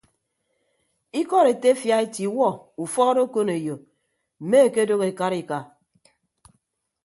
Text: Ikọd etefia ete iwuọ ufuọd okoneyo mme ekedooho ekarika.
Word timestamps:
Ikọd 1.19 1.45
etefia 1.53 1.95
ete 2.05 2.21
iwuọ 2.27 2.49
ufuọd 2.83 3.17
okoneyo 3.25 3.75
mme 4.43 4.57
ekedooho 4.67 5.05
ekarika. 5.11 5.57